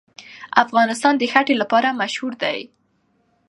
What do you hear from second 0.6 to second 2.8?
افغانستان د ښتې لپاره مشهور دی.